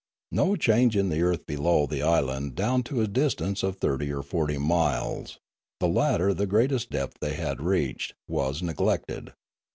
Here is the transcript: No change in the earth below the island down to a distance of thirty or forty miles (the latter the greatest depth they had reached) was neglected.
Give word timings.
No 0.31 0.55
change 0.55 0.97
in 0.97 1.09
the 1.09 1.21
earth 1.21 1.45
below 1.45 1.85
the 1.85 2.01
island 2.01 2.55
down 2.55 2.81
to 2.89 3.01
a 3.01 3.07
distance 3.07 3.61
of 3.61 3.75
thirty 3.77 4.11
or 4.11 4.23
forty 4.23 4.57
miles 4.57 5.37
(the 5.79 5.87
latter 5.87 6.33
the 6.33 6.47
greatest 6.47 6.89
depth 6.89 7.17
they 7.21 7.35
had 7.35 7.61
reached) 7.61 8.15
was 8.27 8.63
neglected. 8.63 9.33